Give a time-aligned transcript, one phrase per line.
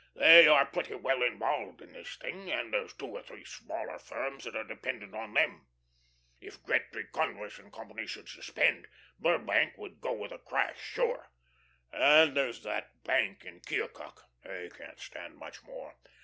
[0.15, 4.45] They are pretty well involved in this thing, and there's two or three smaller firms
[4.45, 5.67] that are dependent on them.
[6.39, 8.05] If Gretry Converse & Co.
[8.07, 8.87] should suspend,
[9.19, 11.29] Burbank would go with a crash sure.
[11.93, 15.93] And there's that bank in Keokuk; they can't stand much more.